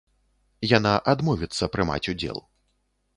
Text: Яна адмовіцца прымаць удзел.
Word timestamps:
Яна 0.77 0.93
адмовіцца 1.13 1.69
прымаць 1.75 2.01
удзел. 2.15 2.41